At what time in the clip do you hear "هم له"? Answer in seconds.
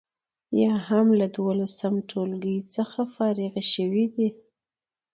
0.87-1.27